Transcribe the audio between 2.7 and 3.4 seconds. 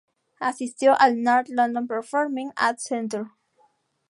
Centre".